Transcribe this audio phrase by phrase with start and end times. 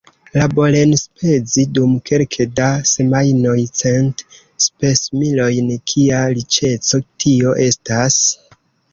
[0.35, 4.23] Laborenspezi dum kelke da semajnoj cent
[4.65, 8.17] spesmilojn-- kia riĉeco tio estas!